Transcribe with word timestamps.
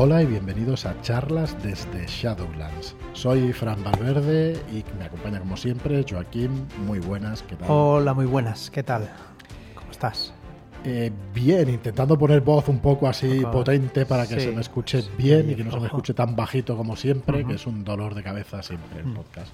Hola 0.00 0.22
y 0.22 0.26
bienvenidos 0.26 0.86
a 0.86 1.00
charlas 1.02 1.60
desde 1.60 2.06
Shadowlands. 2.06 2.94
Soy 3.14 3.52
Fran 3.52 3.82
Valverde 3.82 4.52
y 4.70 4.84
me 4.96 5.06
acompaña 5.06 5.40
como 5.40 5.56
siempre 5.56 6.04
Joaquín. 6.08 6.68
Muy 6.86 7.00
buenas, 7.00 7.42
¿qué 7.42 7.56
tal? 7.56 7.66
Hola, 7.68 8.14
muy 8.14 8.26
buenas, 8.26 8.70
¿qué 8.70 8.84
tal? 8.84 9.10
¿Cómo 9.74 9.90
estás? 9.90 10.32
Eh, 10.84 11.10
bien, 11.34 11.68
intentando 11.68 12.16
poner 12.16 12.42
voz 12.42 12.68
un 12.68 12.78
poco 12.78 13.08
así 13.08 13.40
potente 13.40 14.06
para 14.06 14.24
que 14.28 14.34
sí, 14.38 14.40
se 14.42 14.52
me 14.52 14.60
escuche 14.60 15.02
sí, 15.02 15.10
bien 15.18 15.50
y 15.50 15.56
que 15.56 15.64
no 15.64 15.72
se 15.72 15.80
me 15.80 15.86
escuche 15.86 16.14
tan 16.14 16.36
bajito 16.36 16.76
como 16.76 16.94
siempre, 16.94 17.40
Ujú. 17.40 17.48
que 17.48 17.54
es 17.56 17.66
un 17.66 17.82
dolor 17.82 18.14
de 18.14 18.22
cabeza 18.22 18.62
siempre 18.62 19.02
Mm. 19.02 19.08
el 19.08 19.14
podcast. 19.14 19.48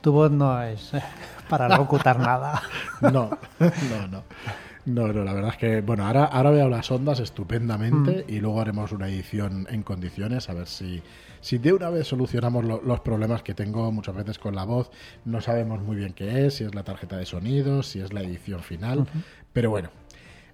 Tu 0.00 0.12
voz 0.12 0.30
no 0.30 0.62
es 0.62 0.94
eh, 0.94 1.02
para 1.48 1.68
locutar 1.76 2.20
nada. 2.20 2.62
No, 3.00 3.10
no, 3.10 4.06
no. 4.08 4.22
No, 4.86 5.12
no, 5.12 5.24
la 5.24 5.32
verdad 5.34 5.50
es 5.50 5.56
que, 5.58 5.80
bueno, 5.82 6.06
ahora, 6.06 6.24
ahora 6.24 6.50
veo 6.50 6.68
las 6.68 6.90
ondas 6.90 7.20
estupendamente 7.20 8.24
Mm. 8.26 8.30
y 8.32 8.40
luego 8.40 8.60
haremos 8.60 8.92
una 8.92 9.08
edición 9.08 9.66
en 9.70 9.82
condiciones 9.82 10.48
a 10.48 10.54
ver 10.54 10.66
si, 10.66 11.02
si 11.40 11.58
de 11.58 11.72
una 11.72 11.90
vez 11.90 12.06
solucionamos 12.06 12.64
lo- 12.64 12.80
los 12.82 13.00
problemas 13.00 13.42
que 13.42 13.54
tengo 13.54 13.92
muchas 13.92 14.14
veces 14.14 14.38
con 14.38 14.54
la 14.54 14.64
voz. 14.64 14.90
No 15.24 15.40
sabemos 15.40 15.82
muy 15.82 15.96
bien 15.96 16.12
qué 16.14 16.46
es, 16.46 16.54
si 16.54 16.64
es 16.64 16.74
la 16.74 16.82
tarjeta 16.82 17.16
de 17.18 17.26
sonido, 17.26 17.82
si 17.82 18.00
es 18.00 18.12
la 18.12 18.22
edición 18.22 18.62
final, 18.62 19.06
pero 19.52 19.70
bueno, 19.70 19.90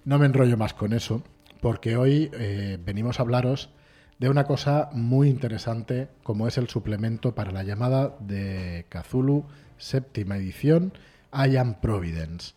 no 0.05 0.19
me 0.19 0.25
enrollo 0.25 0.57
más 0.57 0.73
con 0.73 0.93
eso 0.93 1.23
porque 1.61 1.95
hoy 1.97 2.29
eh, 2.33 2.77
venimos 2.85 3.19
a 3.19 3.23
hablaros 3.23 3.69
de 4.19 4.29
una 4.29 4.43
cosa 4.45 4.89
muy 4.93 5.29
interesante 5.29 6.09
como 6.23 6.47
es 6.47 6.57
el 6.57 6.67
suplemento 6.67 7.33
para 7.33 7.51
la 7.51 7.63
llamada 7.63 8.15
de 8.19 8.85
Cthulhu 8.89 9.45
séptima 9.77 10.37
edición 10.37 10.91
I 11.33 11.55
Am 11.57 11.75
Providence. 11.79 12.53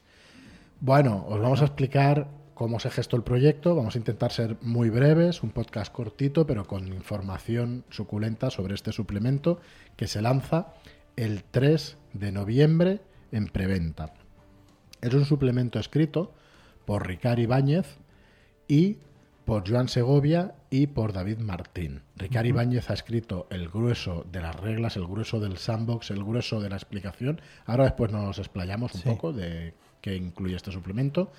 Bueno, 0.81 1.25
os 1.29 1.41
vamos 1.41 1.61
a 1.63 1.67
explicar 1.67 2.29
cómo 2.55 2.81
se 2.81 2.91
gestó 2.91 3.17
el 3.17 3.23
proyecto. 3.23 3.75
Vamos 3.75 3.95
a 3.95 3.99
intentar 3.99 4.33
ser 4.33 4.57
muy 4.63 4.91
breves, 4.91 5.43
un 5.43 5.51
podcast 5.51 5.93
cortito, 5.93 6.47
pero 6.47 6.65
con 6.67 6.89
información 6.89 7.85
suculenta 7.91 8.51
sobre 8.51 8.75
este 8.75 8.93
suplemento 8.93 9.61
que 9.97 10.07
se 10.07 10.23
lanza 10.23 10.69
el 11.17 11.45
3 11.45 11.99
de 12.15 12.33
noviembre 12.33 13.01
en 13.33 13.47
preventa. 13.49 14.15
Es 15.01 15.13
un 15.15 15.25
suplemento 15.25 15.79
escrito 15.79 16.33
por 16.87 17.07
Ricard 17.07 17.39
Ibáñez 17.39 17.99
y 18.69 18.99
por 19.45 19.69
Joan 19.69 19.89
Segovia 19.89 20.55
y 20.71 20.87
por 20.87 21.13
David 21.13 21.39
Martín. 21.39 22.03
Ricard 22.17 22.47
Ibáñez 22.47 22.89
ha 22.91 22.95
escrito 22.95 23.47
el 23.51 23.69
grueso 23.69 24.25
de 24.31 24.41
las 24.41 24.55
reglas, 24.57 24.97
el 24.97 25.07
grueso 25.07 25.41
del 25.41 25.57
sandbox, 25.59 26.11
el 26.11 26.23
grueso 26.25 26.61
de 26.61 26.69
la 26.71 26.77
explicación. 26.77 27.41
Ahora 27.67 27.85
después 27.85 28.13
nos 28.13 28.39
explayamos 28.39 28.95
un 28.95 29.01
Sí. 29.01 29.09
poco 29.09 29.33
de 29.33 29.75
qué 30.01 30.17
incluye 30.17 30.57
este 30.57 30.73
suplemento. 30.73 31.33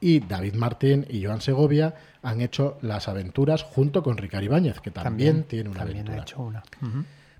Y 0.00 0.18
David 0.20 0.54
Martín 0.54 1.06
y 1.08 1.24
Joan 1.24 1.40
Segovia 1.40 1.94
han 2.22 2.40
hecho 2.40 2.76
las 2.82 3.06
aventuras 3.08 3.62
junto 3.62 4.02
con 4.02 4.16
Ricard 4.16 4.42
Ibáñez, 4.42 4.80
que 4.80 4.90
también, 4.90 5.44
tiene 5.44 5.70
una 5.70 5.80
también 5.80 5.98
aventura. 6.08 6.18
ha 6.20 6.24
hecho 6.24 6.42
una. 6.42 6.62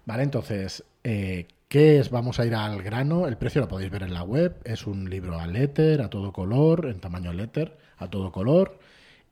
Vale, 0.06 0.22
entonces, 0.22 0.84
eh, 1.02 1.48
¿qué 1.68 1.98
es? 1.98 2.10
Vamos 2.10 2.38
a 2.38 2.46
ir 2.46 2.54
al 2.54 2.80
grano. 2.82 3.26
El 3.26 3.36
precio 3.36 3.60
lo 3.60 3.68
podéis 3.68 3.90
ver 3.90 4.04
en 4.04 4.14
la 4.14 4.22
web. 4.22 4.56
Es 4.64 4.86
un 4.86 5.10
libro 5.10 5.38
a 5.40 5.46
letter, 5.48 6.02
a 6.02 6.08
todo 6.08 6.32
color, 6.32 6.86
en 6.86 7.00
tamaño 7.00 7.32
letter, 7.32 7.76
a 7.98 8.08
todo 8.08 8.30
color. 8.30 8.78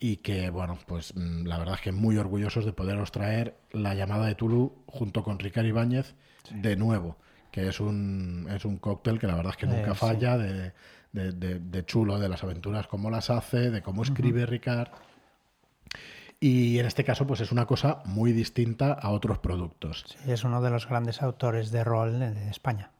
Y 0.01 0.17
que, 0.17 0.51
bueno, 0.51 0.79
pues 0.87 1.15
mm, 1.15 1.47
la 1.47 1.59
verdad 1.59 1.75
es 1.77 1.83
que 1.83 1.93
muy 1.93 2.17
orgullosos 2.17 2.65
de 2.65 2.73
poderos 2.73 3.13
traer 3.13 3.55
la 3.71 3.95
llamada 3.95 4.27
de 4.27 4.35
Tulu 4.35 4.73
junto 4.87 5.23
con 5.23 5.39
Ricard 5.39 5.67
Ibáñez 5.67 6.15
de 6.51 6.75
nuevo. 6.77 7.17
Que 7.53 7.69
es 7.69 7.79
un, 7.81 8.49
es 8.53 8.65
un 8.65 8.79
cóctel 8.79 9.19
que 9.21 9.27
la 9.29 9.35
verdad 9.37 9.53
es 9.53 9.57
que 9.57 9.67
nunca 9.67 9.91
Eh, 9.91 9.95
sí. 9.95 9.99
falla 10.01 10.39
de, 10.39 10.73
de- 11.13 11.33
de- 11.33 11.59
de 11.59 11.85
chulo, 11.85 12.19
de 12.19 12.29
las 12.29 12.43
aventuras, 12.45 12.87
cómo 12.87 13.11
las 13.11 13.31
hace, 13.31 13.71
de 13.71 13.83
cómo 13.83 14.03
escribe 14.03 14.47
Ricard. 14.47 14.89
Y 16.39 16.79
en 16.79 16.87
este 16.87 17.05
caso, 17.05 17.27
pues 17.27 17.41
es 17.41 17.53
una 17.53 17.67
cosa 17.67 18.03
muy 18.07 18.33
distinta 18.33 18.93
a 18.95 19.11
otros 19.11 19.39
productos. 19.39 20.05
Sí, 20.25 20.31
es 20.31 20.43
uno 20.45 20.63
de 20.63 20.71
los 20.71 20.89
grandes 20.89 21.21
autores 21.21 21.71
de 21.71 21.85
rol 21.85 22.19
de 22.19 22.49
España. 22.49 22.91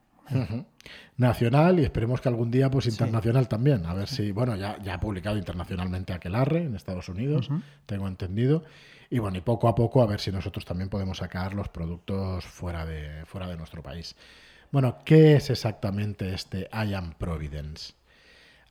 Nacional 1.17 1.81
y 1.81 1.85
esperemos 1.85 2.21
que 2.21 2.29
algún 2.29 2.51
día 2.51 2.71
pues 2.71 2.87
internacional 2.87 3.49
también. 3.49 3.85
A 3.87 3.95
ver 3.95 4.07
si, 4.09 4.31
bueno, 4.31 4.55
ya, 4.57 4.79
ya 4.83 4.95
ha 4.95 5.01
publicado 5.01 5.37
internacionalmente 5.37 6.13
Aquelarre 6.13 6.65
en 6.65 6.77
Estados 6.77 7.09
Unidos, 7.09 7.49
tengo 7.87 8.07
entendido. 8.07 8.63
Y 9.11 9.19
bueno, 9.19 9.39
y 9.39 9.41
poco 9.41 9.67
a 9.69 9.75
poco 9.75 10.03
a 10.03 10.07
ver 10.07 10.21
si 10.21 10.31
nosotros 10.31 10.65
también 10.65 10.89
podemos 10.89 11.19
sacar 11.19 11.53
los 11.55 11.69
productos 11.69 12.45
fuera 12.45 12.87
de, 12.87 13.25
fuera 13.27 13.49
de 13.49 13.57
nuestro 13.57 13.83
país. 13.83 14.15
Bueno, 14.71 14.99
¿qué 15.05 15.35
es 15.35 15.51
exactamente 15.51 16.33
este 16.33 16.69
I 16.73 16.95
Am 16.95 17.13
Providence? 17.15 17.95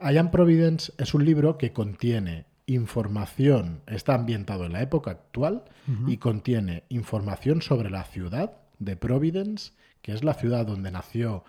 I 0.01 0.17
Am 0.17 0.31
Providence 0.31 0.93
es 0.97 1.13
un 1.13 1.25
libro 1.25 1.57
que 1.57 1.73
contiene 1.73 2.45
información, 2.67 3.81
está 3.85 4.15
ambientado 4.15 4.65
en 4.65 4.71
la 4.71 4.81
época 4.81 5.11
actual 5.11 5.65
y 6.07 6.17
contiene 6.17 6.83
información 6.87 7.61
sobre 7.61 7.89
la 7.89 8.05
ciudad 8.05 8.53
de 8.77 8.95
Providence, 8.95 9.73
que 10.01 10.13
es 10.13 10.23
la 10.23 10.35
ciudad 10.35 10.65
donde 10.65 10.91
nació 10.91 11.43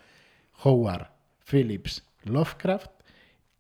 Howard 0.65 1.11
Phillips 1.49 2.03
Lovecraft 2.25 2.91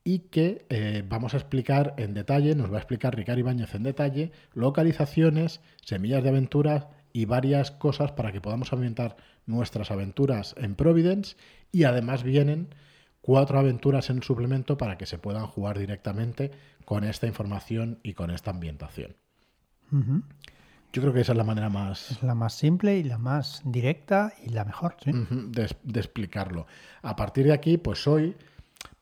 y 0.03 0.21
que 0.21 0.67
eh, 0.71 1.05
vamos 1.09 1.34
a 1.34 1.37
explicar 1.37 1.95
en 1.97 2.12
detalle, 2.12 2.57
nos 2.57 2.72
va 2.72 2.77
a 2.77 2.81
explicar 2.81 3.15
Ricard 3.15 3.39
Ibáñez 3.39 3.75
en 3.77 3.84
detalle, 3.84 4.33
localizaciones, 4.55 5.61
semillas 5.84 6.25
de 6.25 6.31
aventuras 6.31 6.89
y 7.12 7.27
varias 7.27 7.71
cosas 7.71 8.11
para 8.11 8.33
que 8.33 8.41
podamos 8.41 8.72
ambientar 8.72 9.17
nuestras 9.47 9.93
aventuras 9.93 10.57
en 10.59 10.75
Providence 10.75 11.37
y 11.71 11.84
además 11.84 12.25
vienen 12.25 12.75
cuatro 13.20 13.58
aventuras 13.58 14.10
en 14.10 14.19
el 14.19 14.22
suplemento 14.22 14.76
para 14.78 14.97
que 14.98 15.06
se 15.06 15.19
puedan 15.19 15.47
jugar 15.47 15.78
directamente 15.78 16.50
con 16.84 17.04
esta 17.04 17.26
información 17.26 17.98
y 18.03 18.14
con 18.14 18.31
esta 18.31 18.50
ambientación. 18.50 19.16
Yo 20.92 21.03
creo 21.03 21.12
que 21.12 21.20
esa 21.20 21.32
es 21.32 21.38
la 21.38 21.44
manera 21.44 21.69
más, 21.69 22.10
Es 22.10 22.22
la 22.22 22.34
más 22.34 22.54
simple 22.54 22.98
y 22.98 23.04
la 23.04 23.19
más 23.19 23.62
directa 23.64 24.32
y 24.44 24.50
la 24.50 24.64
mejor. 24.64 24.97
¿sí? 25.04 25.12
De 25.12 26.00
explicarlo. 26.00 26.66
A 27.03 27.16
partir 27.16 27.47
de 27.47 27.53
aquí, 27.53 27.76
pues 27.76 28.06
hoy 28.06 28.36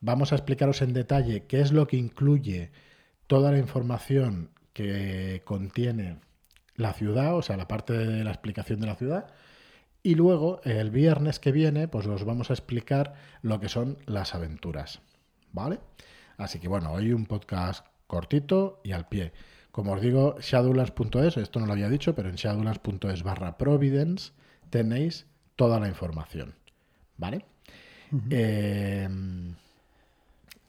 vamos 0.00 0.32
a 0.32 0.36
explicaros 0.36 0.82
en 0.82 0.92
detalle 0.92 1.44
qué 1.46 1.60
es 1.60 1.72
lo 1.72 1.86
que 1.86 1.96
incluye 1.96 2.70
toda 3.26 3.52
la 3.52 3.58
información 3.58 4.50
que 4.72 5.42
contiene 5.44 6.18
la 6.76 6.92
ciudad, 6.92 7.34
o 7.36 7.42
sea, 7.42 7.56
la 7.56 7.68
parte 7.68 7.92
de 7.92 8.24
la 8.24 8.30
explicación 8.30 8.80
de 8.80 8.86
la 8.86 8.94
ciudad. 8.94 9.26
Y 10.03 10.14
luego, 10.14 10.60
el 10.64 10.91
viernes 10.91 11.38
que 11.38 11.53
viene, 11.53 11.88
pues 11.88 12.06
os 12.06 12.25
vamos 12.25 12.50
a 12.50 12.54
explicar 12.54 13.14
lo 13.42 13.60
que 13.60 13.69
son 13.69 13.98
las 14.06 14.34
aventuras. 14.34 15.00
¿Vale? 15.53 15.81
Así 16.36 16.60
que 16.60 16.69
bueno, 16.69 16.92
hoy 16.92 17.12
un 17.12 17.26
podcast 17.26 17.84
cortito 18.06 18.81
y 18.84 18.92
al 18.92 19.08
pie. 19.08 19.32
Como 19.72 19.92
os 19.92 20.00
digo, 20.00 20.37
shadowlands.es, 20.41 21.37
esto 21.37 21.60
no 21.60 21.66
lo 21.66 21.72
había 21.72 21.88
dicho, 21.88 22.14
pero 22.14 22.28
en 22.28 22.37
shadowlands.es 22.37 23.22
barra 23.22 23.58
Providence 23.58 24.32
tenéis 24.70 25.26
toda 25.56 25.81
la 25.81 25.88
información. 25.88 26.54
¿Vale? 27.16 27.44
Eh, 28.31 29.08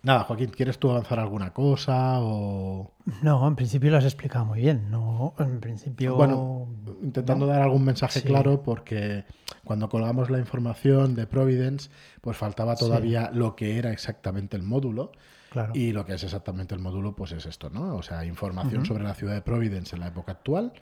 nada, 0.04 0.24
Joaquín, 0.24 0.50
¿quieres 0.50 0.78
tú 0.80 0.90
avanzar 0.90 1.20
alguna 1.20 1.52
cosa? 1.54 2.20
O... 2.22 2.92
No, 3.22 3.48
en 3.48 3.56
principio 3.56 3.92
lo 3.92 3.98
has 3.98 4.06
explicado 4.06 4.46
muy 4.46 4.62
bien. 4.62 4.90
No, 4.90 5.34
en 5.40 5.60
principio. 5.60 6.16
Bueno, 6.16 6.68
intentando 7.02 7.46
dar 7.46 7.62
algún 7.62 7.84
mensaje 7.84 8.20
Sí. 8.22 8.28
claro, 8.28 8.62
porque 8.64 9.26
cuando 9.64 9.90
colgamos 9.90 10.30
la 10.30 10.40
información 10.40 11.16
de 11.16 11.28
Providence, 11.28 11.90
pues 12.22 12.38
faltaba 12.38 12.76
Sí. 12.76 12.86
todavía 12.86 13.30
lo 13.34 13.56
que 13.56 13.78
era 13.78 13.92
exactamente 13.92 14.56
el 14.58 14.64
módulo. 14.64 15.12
Claro. 15.50 15.72
Y 15.74 15.94
lo 15.94 16.06
que 16.06 16.14
es 16.14 16.24
exactamente 16.24 16.76
el 16.76 16.82
módulo, 16.82 17.16
pues 17.16 17.32
es 17.32 17.46
esto, 17.48 17.70
¿no? 17.72 17.96
O 17.96 18.04
sea, 18.04 18.24
información 18.24 18.86
sobre 18.86 19.04
la 19.04 19.16
ciudad 19.16 19.34
de 19.34 19.42
Providence 19.42 19.96
en 19.96 20.02
la 20.02 20.08
época 20.08 20.34
actual 20.34 20.74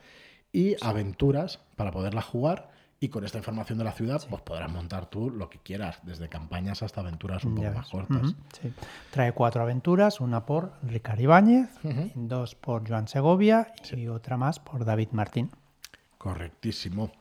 y 0.52 0.76
aventuras 0.84 1.60
para 1.76 1.90
poderla 1.90 2.20
jugar. 2.20 2.70
Y 3.00 3.10
con 3.10 3.24
esta 3.24 3.38
información 3.38 3.78
de 3.78 3.84
la 3.84 3.92
ciudad, 3.92 4.20
pues 4.28 4.42
podrás 4.42 4.72
montar 4.72 5.06
tú 5.06 5.30
lo 5.30 5.48
que 5.48 5.58
quieras, 5.58 6.00
desde 6.02 6.28
campañas 6.28 6.82
hasta 6.82 7.00
aventuras 7.00 7.44
un 7.44 7.54
poco 7.54 7.70
más 7.70 7.88
cortas. 7.88 8.30
Ujú, 8.30 8.34
sí. 8.60 8.72
Trae 9.12 9.32
cuatro 9.32 9.62
aventuras, 9.62 10.20
una 10.20 10.44
por 10.44 10.72
Ricard 10.82 11.20
Ibáñez, 11.20 11.70
dos 12.16 12.56
por 12.56 12.88
Joan 12.88 13.06
Segovia 13.06 13.72
y 13.96 14.08
otra 14.08 14.36
más 14.36 14.58
por 14.58 14.84
David 14.84 15.10
Martín. 15.12 15.50
Correctísimo. 16.18 17.12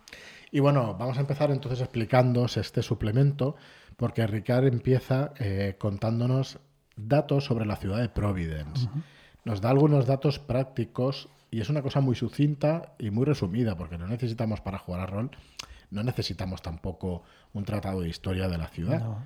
Y 0.52 0.62
bueno, 0.62 0.96
vamos 0.98 1.18
a 1.18 1.22
empezar 1.22 1.52
entonces 1.52 1.82
explicándoos 1.82 2.58
este 2.58 2.82
suplemento, 2.82 3.56
porque 3.98 4.26
Ricard 4.26 4.66
empieza 4.66 5.34
eh, 5.38 5.76
contándonos 5.78 6.60
datos 6.96 7.46
sobre 7.46 7.68
la 7.68 7.76
ciudad 7.76 8.00
de 8.00 8.10
Providence. 8.10 8.90
Nos 9.46 9.62
da 9.62 9.70
algunos 9.70 10.08
datos 10.08 10.40
prácticos 10.40 11.30
y 11.52 11.62
es 11.62 11.70
una 11.70 11.82
cosa 11.82 12.02
muy 12.02 12.16
sucinta 12.16 12.94
y 12.98 13.12
muy 13.12 13.26
resumida, 13.26 13.78
porque 13.78 13.98
no 13.98 14.08
necesitamos 14.08 14.62
para 14.62 14.80
jugar 14.80 15.02
a 15.02 15.06
rol, 15.06 15.32
no 15.92 16.04
necesitamos 16.04 16.62
tampoco 16.62 17.24
un 17.54 17.64
tratado 17.66 18.02
de 18.02 18.10
historia 18.10 18.48
de 18.48 18.58
la 18.58 18.68
ciudad. 18.68 19.00
No. 19.00 19.26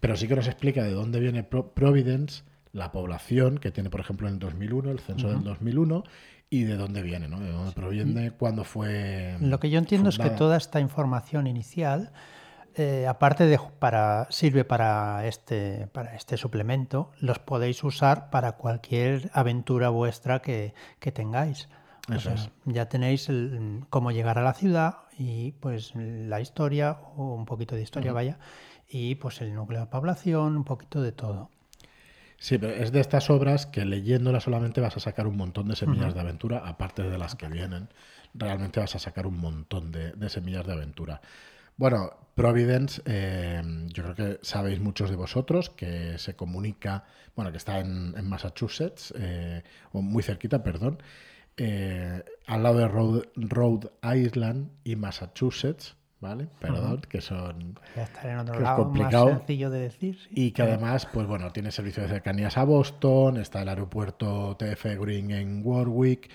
Pero 0.00 0.16
sí 0.16 0.26
que 0.26 0.34
nos 0.36 0.46
explica 0.48 0.82
de 0.82 0.92
dónde 0.92 1.20
viene 1.20 1.44
Pro- 1.44 1.72
Providence, 1.74 2.42
la 2.72 2.90
población 2.90 3.58
que 3.58 3.70
tiene, 3.70 3.88
por 3.90 4.00
ejemplo, 4.00 4.26
en 4.28 4.34
el 4.34 4.38
2001, 4.40 4.90
el 4.90 4.98
censo 4.98 5.28
del 5.28 5.44
2001, 5.44 6.02
y 6.50 6.64
de 6.64 6.76
dónde 6.76 7.02
viene, 7.02 7.28
¿no? 7.28 7.38
De 7.40 7.50
dónde 7.50 7.72
proviene, 7.72 8.30
cuándo 8.32 8.64
fue. 8.64 9.36
Lo 9.40 9.60
que 9.60 9.70
yo 9.70 9.78
entiendo 9.78 10.08
es 10.10 10.18
que 10.18 10.24
toda 10.36 10.56
esta 10.56 10.80
información 10.80 11.46
inicial, 11.46 12.12
eh, 12.74 13.06
aparte 13.06 13.46
de 13.46 13.58
para 13.78 14.26
sirve 14.30 14.64
para 14.64 15.26
este 15.26 15.88
para 15.92 16.14
este 16.16 16.36
suplemento, 16.36 17.10
los 17.20 17.38
podéis 17.38 17.84
usar 17.84 18.28
para 18.30 18.52
cualquier 18.52 19.30
aventura 19.34 19.88
vuestra 19.90 20.40
que, 20.42 20.74
que 20.98 21.12
tengáis. 21.12 21.68
O 22.16 22.20
sea, 22.20 22.34
es. 22.34 22.50
ya 22.64 22.88
tenéis 22.88 23.28
el- 23.28 23.84
cómo 23.90 24.10
llegar 24.10 24.38
a 24.38 24.42
la 24.42 24.54
ciudad 24.54 24.98
y 25.18 25.52
pues 25.52 25.92
la 25.94 26.40
historia, 26.40 26.98
o 27.16 27.34
un 27.34 27.44
poquito 27.46 27.74
de 27.74 27.82
historia, 27.82 28.12
vaya, 28.12 28.38
y 28.88 29.14
pues 29.16 29.40
el 29.40 29.54
núcleo 29.54 29.80
de 29.80 29.86
población, 29.86 30.56
un 30.56 30.64
poquito 30.64 31.00
de 31.02 31.12
todo. 31.12 31.50
Sí, 32.38 32.58
pero 32.58 32.72
es 32.72 32.90
de 32.90 32.98
estas 33.00 33.30
obras 33.30 33.66
que 33.66 33.84
leyéndola 33.84 34.40
solamente 34.40 34.80
vas 34.80 34.96
a 34.96 35.00
sacar 35.00 35.28
un 35.28 35.36
montón 35.36 35.68
de 35.68 35.76
semillas 35.76 36.12
de 36.14 36.20
aventura, 36.20 36.58
aparte 36.66 37.02
de 37.04 37.16
las 37.16 37.36
que 37.36 37.46
vienen. 37.46 37.88
Realmente 38.34 38.80
vas 38.80 38.96
a 38.96 38.98
sacar 38.98 39.26
un 39.28 39.38
montón 39.38 39.92
de, 39.92 40.10
de 40.12 40.28
semillas 40.28 40.66
de 40.66 40.72
aventura. 40.72 41.20
Bueno, 41.76 42.10
Providence, 42.34 43.00
eh, 43.06 43.62
yo 43.92 44.02
creo 44.02 44.14
que 44.14 44.38
sabéis 44.42 44.80
muchos 44.80 45.08
de 45.10 45.16
vosotros 45.16 45.70
que 45.70 46.18
se 46.18 46.34
comunica, 46.34 47.04
bueno, 47.36 47.50
que 47.52 47.58
está 47.58 47.78
en, 47.78 48.14
en 48.16 48.28
Massachusetts, 48.28 49.14
eh, 49.16 49.62
o 49.92 50.02
muy 50.02 50.22
cerquita, 50.22 50.62
perdón, 50.64 50.98
eh, 51.56 52.22
al 52.46 52.62
lado 52.62 52.78
de 52.78 52.88
Rhode, 52.88 53.28
Rhode 53.36 53.90
Island 54.16 54.70
y 54.84 54.96
Massachusetts, 54.96 55.96
¿vale? 56.20 56.48
Perdón, 56.60 57.00
que 57.08 57.20
son 57.20 57.78
Ya 57.96 58.02
estar 58.04 58.26
en 58.26 58.38
otro 58.38 58.52
Que 58.54 58.58
es 58.58 58.64
lado, 58.64 58.82
complicado. 58.84 59.26
más 59.26 59.38
sencillo 59.38 59.70
de 59.70 59.78
decir. 59.80 60.18
sí. 60.18 60.28
y 60.34 60.50
que 60.52 60.62
además, 60.62 61.06
pues 61.12 61.26
bueno, 61.26 61.50
tiene 61.52 61.70
servicio 61.70 62.02
de 62.02 62.08
cercanías 62.08 62.56
a 62.58 62.64
Boston, 62.64 63.36
está 63.38 63.62
el 63.62 63.68
aeropuerto 63.68 64.56
TF 64.56 64.84
Green 65.00 65.30
en 65.30 65.60
Warwick, 65.64 66.30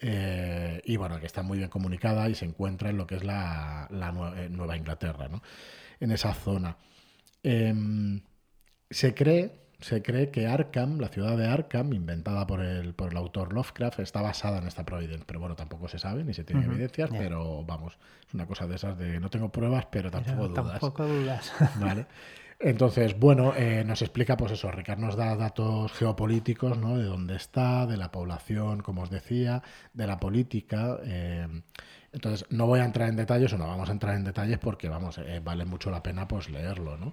eh, 0.00 0.80
y 0.84 0.96
bueno, 0.96 1.20
que 1.20 1.26
está 1.26 1.42
muy 1.42 1.58
bien 1.58 1.70
comunicada 1.70 2.28
y 2.28 2.34
se 2.34 2.44
encuentra 2.44 2.90
en 2.90 2.96
lo 2.96 3.06
que 3.06 3.14
es 3.16 3.24
la, 3.24 3.86
la 3.90 4.12
Nue- 4.12 4.36
eh, 4.36 4.48
Nueva 4.48 4.76
Inglaterra, 4.76 5.28
¿no? 5.28 5.42
En 6.00 6.10
esa 6.10 6.34
zona. 6.34 6.76
Em, 7.44 8.20
se 8.90 9.14
cree, 9.14 9.61
se 9.82 10.02
cree 10.02 10.30
que 10.30 10.46
Arkham, 10.46 10.98
la 11.00 11.08
ciudad 11.08 11.36
de 11.36 11.46
Arkham, 11.46 11.92
inventada 11.92 12.46
por 12.46 12.60
el, 12.62 12.94
por 12.94 13.10
el 13.12 13.16
autor 13.18 13.52
Lovecraft, 13.52 14.00
está 14.00 14.22
basada 14.22 14.58
en 14.58 14.66
esta 14.66 14.84
Providence. 14.84 15.24
Pero 15.26 15.40
bueno, 15.40 15.56
tampoco 15.56 15.88
se 15.88 15.98
sabe, 15.98 16.24
ni 16.24 16.34
se 16.34 16.44
tiene 16.44 16.64
Ujú, 16.64 16.66
evidencias, 16.66 17.10
ya. 17.10 17.18
pero 17.18 17.64
vamos, 17.64 17.98
es 18.28 18.34
una 18.34 18.46
cosa 18.46 18.66
de 18.66 18.76
esas 18.76 18.96
de 18.98 19.20
no 19.20 19.30
tengo 19.30 19.50
pruebas, 19.52 19.86
pero 19.90 20.10
Pero 20.10 20.24
tampoco 20.24 20.48
dudas. 20.48 20.80
tampoco 20.80 21.06
dudas. 21.06 21.52
Vale. 21.74 22.06
Entonces, 22.64 23.18
bueno, 23.18 23.54
eh, 23.56 23.82
nos 23.84 24.02
explica, 24.02 24.36
pues 24.36 24.52
eso, 24.52 24.70
Ricard 24.70 25.00
nos 25.00 25.16
da 25.16 25.34
datos 25.34 25.90
geopolíticos, 25.92 26.78
¿no? 26.78 26.96
De 26.96 27.04
dónde 27.04 27.34
está, 27.34 27.86
de 27.86 27.96
la 27.96 28.12
población, 28.12 28.82
como 28.82 29.02
os 29.02 29.10
decía, 29.10 29.62
de 29.92 30.06
la 30.06 30.20
política. 30.20 30.98
eh, 31.04 31.48
entonces, 32.12 32.46
no 32.50 32.66
voy 32.66 32.80
a 32.80 32.84
entrar 32.84 33.08
en 33.08 33.16
detalles, 33.16 33.52
o 33.54 33.58
no 33.58 33.66
vamos 33.66 33.88
a 33.88 33.92
entrar 33.92 34.14
en 34.14 34.22
detalles 34.22 34.58
porque, 34.58 34.88
vamos, 34.88 35.18
eh, 35.18 35.40
vale 35.42 35.64
mucho 35.64 35.90
la 35.90 36.02
pena, 36.02 36.28
pues, 36.28 36.50
leerlo, 36.50 36.98
¿no? 36.98 37.12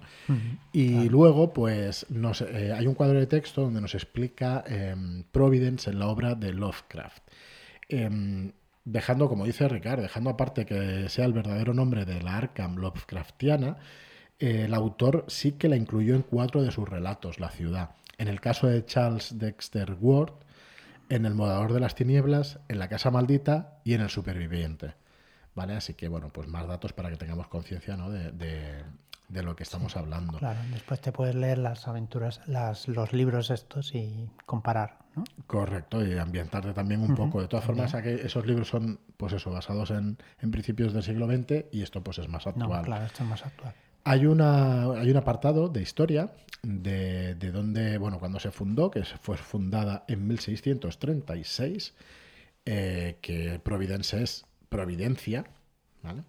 Y 0.72 1.08
luego, 1.08 1.54
pues, 1.54 2.06
nos, 2.10 2.42
hay 2.42 2.86
un 2.86 2.94
cuadro 2.94 3.18
de 3.18 3.26
texto 3.26 3.62
donde 3.62 3.80
nos 3.80 3.94
explica 3.94 4.62
em, 4.66 5.24
Providence 5.32 5.88
en 5.90 5.98
la 5.98 6.06
obra 6.08 6.34
de 6.34 6.52
Lovecraft. 6.52 7.22
Em, 7.88 8.52
dejando, 8.84 9.28
como 9.28 9.46
dice 9.46 9.68
Ricard, 9.68 10.02
dejando 10.02 10.30
aparte 10.30 10.66
que 10.66 11.08
sea 11.08 11.24
el 11.24 11.32
verdadero 11.32 11.72
nombre 11.72 12.04
de 12.04 12.22
la 12.22 12.36
Arkham 12.36 12.76
Lovecraftiana, 12.76 13.78
el 14.40 14.74
autor 14.74 15.24
sí 15.28 15.52
que 15.52 15.68
la 15.68 15.76
incluyó 15.76 16.14
en 16.14 16.22
cuatro 16.22 16.62
de 16.62 16.70
sus 16.72 16.88
relatos, 16.88 17.38
la 17.40 17.50
ciudad. 17.50 17.90
En 18.18 18.28
el 18.28 18.40
caso 18.40 18.66
de 18.66 18.84
Charles 18.84 19.38
Dexter 19.38 19.96
Ward, 20.00 20.32
en 21.08 21.26
El 21.26 21.34
Modador 21.34 21.72
de 21.72 21.80
las 21.80 21.94
Tinieblas, 21.94 22.58
en 22.68 22.78
La 22.78 22.88
Casa 22.88 23.10
Maldita 23.10 23.78
y 23.84 23.94
en 23.94 24.00
El 24.02 24.10
Superviviente. 24.10 24.94
¿Vale? 25.54 25.74
Así 25.74 25.94
que, 25.94 26.08
bueno, 26.08 26.28
pues 26.28 26.46
más 26.48 26.66
datos 26.68 26.92
para 26.92 27.10
que 27.10 27.16
tengamos 27.16 27.48
conciencia 27.48 27.96
¿no? 27.96 28.10
de, 28.10 28.30
de- 28.32 28.82
de 29.28 29.42
lo 29.44 29.54
que 29.54 29.62
estamos 29.62 29.96
hablando. 29.96 30.38
Claro, 30.38 30.58
después 30.72 31.00
te 31.00 31.12
puedes 31.12 31.36
leer 31.36 31.58
las 31.58 31.86
aventuras, 31.86 32.40
las, 32.48 32.88
los 32.88 33.12
libros 33.12 33.50
estos 33.50 33.94
y 33.94 34.28
comparar, 34.44 34.98
¿no? 35.14 35.22
Correcto, 35.46 36.04
y 36.04 36.18
ambientarte 36.18 36.72
también 36.72 37.00
un 37.00 37.14
poco. 37.14 37.40
De 37.40 37.46
todas 37.46 37.64
formas, 37.64 37.94
esos 37.94 38.44
libros 38.44 38.66
son, 38.68 38.98
pues 39.16 39.32
eso, 39.32 39.52
basados 39.52 39.92
en, 39.92 40.18
en 40.40 40.50
principios 40.50 40.92
del 40.92 41.04
siglo 41.04 41.26
XX 41.28 41.66
y 41.70 41.82
esto 41.82 42.02
pues 42.02 42.18
es 42.18 42.28
más 42.28 42.44
No, 42.46 42.50
actual. 42.64 42.82
claro, 42.84 43.04
esto 43.04 43.22
es 43.22 43.28
más 43.28 43.46
actual. 43.46 43.72
Hay, 44.04 44.26
una, 44.26 44.92
hay 44.92 45.10
un 45.10 45.16
apartado 45.16 45.68
de 45.68 45.82
historia 45.82 46.32
de, 46.62 47.34
de 47.34 47.52
donde, 47.52 47.98
bueno, 47.98 48.18
cuando 48.18 48.40
se 48.40 48.50
fundó, 48.50 48.90
que 48.90 49.04
fue 49.04 49.36
fundada 49.36 50.04
en 50.08 50.26
1636, 50.26 51.94
eh, 52.66 53.18
que 53.20 53.60
Providence 53.62 54.22
es 54.22 54.44
Providencia, 54.68 55.44
¿vale? 56.02 56.22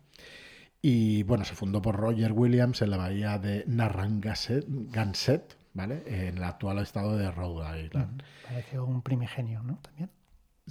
Y 0.81 1.23
bueno, 1.23 1.45
se 1.45 1.53
fundó 1.53 1.81
por 1.81 1.95
Roger 1.95 2.31
Williams 2.31 2.81
en 2.81 2.89
la 2.89 2.97
bahía 2.97 3.37
de 3.37 3.63
Narragansett, 3.67 4.65
¿vale? 5.73 6.03
En 6.07 6.37
el 6.37 6.43
actual 6.43 6.79
estado 6.79 7.17
de 7.17 7.29
Rhode 7.29 7.85
Island. 7.85 8.23
Parece 8.43 8.79
un 8.79 9.03
primigenio, 9.03 9.61
¿no? 9.61 9.77
También. 9.83 10.09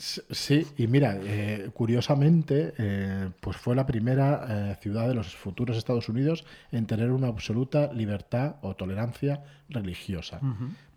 Sí, 0.00 0.66
y 0.78 0.86
mira, 0.86 1.18
eh, 1.22 1.70
curiosamente, 1.74 2.72
eh, 2.78 3.28
pues 3.40 3.58
fue 3.58 3.76
la 3.76 3.84
primera 3.84 4.46
eh, 4.48 4.76
ciudad 4.80 5.06
de 5.06 5.14
los 5.14 5.36
futuros 5.36 5.76
Estados 5.76 6.08
Unidos 6.08 6.46
en 6.72 6.86
tener 6.86 7.10
una 7.10 7.28
absoluta 7.28 7.92
libertad 7.92 8.56
o 8.62 8.74
tolerancia 8.74 9.44
religiosa. 9.68 10.40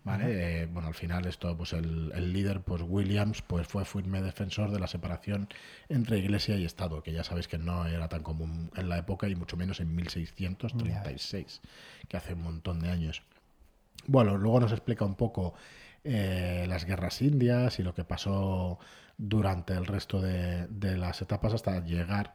¿vale? 0.04 0.66
Bueno, 0.66 0.88
al 0.88 0.94
final 0.94 1.26
esto, 1.26 1.54
pues 1.54 1.74
el, 1.74 2.12
el 2.14 2.32
líder, 2.32 2.62
pues 2.62 2.82
Williams, 2.82 3.42
pues 3.42 3.66
fue 3.66 3.84
firme 3.84 4.22
defensor 4.22 4.70
de 4.70 4.80
la 4.80 4.86
separación 4.86 5.48
entre 5.90 6.18
Iglesia 6.18 6.56
y 6.56 6.64
Estado, 6.64 7.02
que 7.02 7.12
ya 7.12 7.24
sabéis 7.24 7.46
que 7.46 7.58
no 7.58 7.86
era 7.86 8.08
tan 8.08 8.22
común 8.22 8.70
en 8.74 8.88
la 8.88 8.96
época 8.96 9.28
y 9.28 9.34
mucho 9.34 9.58
menos 9.58 9.80
en 9.80 9.94
1636, 9.94 11.60
que 12.08 12.16
hace 12.16 12.32
un 12.32 12.42
montón 12.42 12.80
de 12.80 12.88
años. 12.88 13.22
Bueno, 14.06 14.36
luego 14.36 14.60
nos 14.60 14.72
explica 14.72 15.04
un 15.04 15.14
poco 15.14 15.54
eh, 16.04 16.66
las 16.68 16.84
guerras 16.84 17.22
indias 17.22 17.78
y 17.78 17.82
lo 17.82 17.94
que 17.94 18.04
pasó 18.04 18.78
durante 19.16 19.74
el 19.74 19.86
resto 19.86 20.20
de, 20.20 20.66
de 20.68 20.96
las 20.96 21.22
etapas 21.22 21.54
hasta 21.54 21.80
llegar 21.84 22.34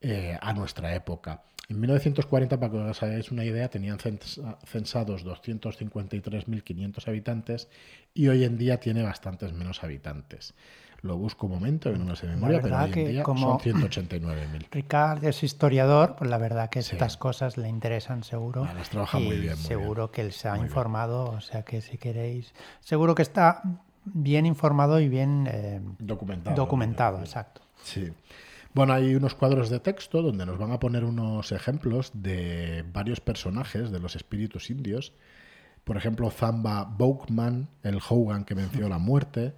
eh, 0.00 0.38
a 0.40 0.52
nuestra 0.52 0.94
época. 0.94 1.42
En 1.68 1.80
1940, 1.80 2.58
para 2.58 2.72
que 2.72 2.78
os 2.78 3.02
hagáis 3.02 3.30
una 3.30 3.44
idea, 3.44 3.68
tenían 3.68 3.98
cens- 3.98 4.40
censados 4.64 5.22
253.500 5.24 7.08
habitantes 7.08 7.68
y 8.14 8.28
hoy 8.28 8.44
en 8.44 8.56
día 8.58 8.80
tiene 8.80 9.02
bastantes 9.02 9.52
menos 9.52 9.82
habitantes. 9.84 10.54
Lo 11.02 11.16
busco 11.16 11.46
un 11.46 11.52
momento, 11.52 11.92
que 11.92 11.98
no 11.98 12.06
me 12.06 12.16
sé 12.16 12.26
de 12.26 12.34
memoria, 12.34 12.60
pero 12.60 12.76
hoy 12.78 12.90
en 12.92 13.08
día 13.12 13.22
como- 13.22 13.60
son 13.60 13.74
189.000. 13.90 14.66
Ricard 14.70 15.24
es 15.24 15.42
historiador, 15.44 16.16
pues 16.16 16.28
la 16.28 16.38
verdad 16.38 16.70
que 16.70 16.82
Sí. 16.82 16.92
estas 16.96 17.16
cosas 17.16 17.56
le 17.56 17.68
interesan 17.68 18.24
seguro. 18.24 18.66
Ah, 18.68 18.74
las 18.74 18.90
trabaja 18.90 19.20
y 19.20 19.24
muy 19.24 19.36
bien, 19.38 19.54
muy 19.56 19.64
seguro 19.64 20.10
que 20.10 20.22
él 20.22 20.32
se 20.32 20.48
ha 20.48 20.52
Muy 20.52 20.60
bien. 20.60 20.68
informado, 20.70 21.30
o 21.30 21.40
sea 21.40 21.62
que 21.62 21.82
si 21.82 21.98
queréis, 21.98 22.52
seguro 22.80 23.14
que 23.14 23.22
está 23.22 23.62
bien 24.04 24.44
informado 24.46 24.98
y 25.00 25.08
bien 25.08 25.46
eh, 25.52 25.80
Documentado. 25.98 26.56
documentado, 26.56 27.20
exacto. 27.20 27.60
Sí. 27.84 28.10
Bueno, 28.74 28.92
hay 28.92 29.14
unos 29.14 29.34
cuadros 29.34 29.70
de 29.70 29.80
texto 29.80 30.22
donde 30.22 30.46
nos 30.46 30.58
van 30.58 30.72
a 30.72 30.78
poner 30.78 31.04
unos 31.04 31.52
ejemplos 31.52 32.10
de 32.14 32.84
varios 32.92 33.20
personajes 33.20 33.90
de 33.90 33.98
los 34.00 34.14
espíritus 34.14 34.70
indios. 34.70 35.12
Por 35.84 35.96
ejemplo, 35.96 36.30
Zamba 36.30 36.84
Boukman, 36.84 37.68
el 37.82 37.98
Hogan 38.08 38.44
que 38.44 38.54
venció 38.54 38.88
la 38.88 38.98
muerte. 38.98 39.54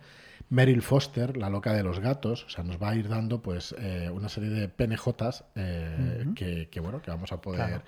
Meryl 0.49 0.83
Foster, 0.83 1.37
la 1.37 1.49
loca 1.51 1.73
de 1.73 1.83
los 1.83 2.01
gatos. 2.01 2.45
O 2.45 2.49
sea, 2.49 2.65
nos 2.65 2.81
va 2.83 2.91
a 2.91 2.95
ir 2.97 3.09
dando 3.09 3.43
pues 3.43 3.75
eh, 3.79 4.11
una 4.13 4.29
serie 4.29 4.51
de 4.51 4.69
PNJs 4.69 5.45
eh, 5.55 6.27
que, 6.35 6.69
que, 6.71 6.81
bueno, 6.81 7.03
que 7.03 7.11
vamos 7.11 7.31
a 7.33 7.41
poder 7.41 7.67
Claro. 7.67 7.83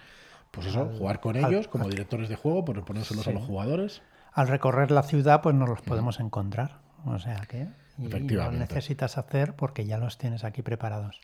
pues 0.51 0.67
eso, 0.67 0.87
jugar 0.99 1.21
con 1.21 1.37
al- 1.37 1.53
ellos 1.53 1.67
como 1.69 1.89
directores 1.89 2.29
de 2.29 2.37
juego, 2.37 2.65
por 2.65 2.85
ponérselos 2.85 3.27
a 3.27 3.33
los 3.33 3.45
jugadores. 3.45 4.03
Al 4.33 4.49
recorrer 4.49 4.91
la 4.91 5.03
ciudad, 5.03 5.41
pues 5.43 5.55
nos 5.55 5.69
los 5.69 5.83
podemos 5.83 6.19
encontrar. 6.21 6.79
O 7.05 7.19
sea 7.19 7.41
que 7.49 7.67
y 7.99 8.03
no 8.03 8.09
Efectivamente. 8.09 8.59
necesitas 8.59 9.19
hacer 9.19 9.55
porque 9.55 9.85
ya 9.85 9.99
los 9.99 10.19
tienes 10.19 10.45
aquí 10.45 10.63
preparados. 10.63 11.21